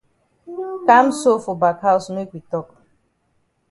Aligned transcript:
Kam 0.87 1.07
so 1.19 1.31
for 1.43 1.55
back 1.61 1.77
haus 1.85 2.05
make 2.15 2.33
we 2.33 2.39
tok. 2.51 2.67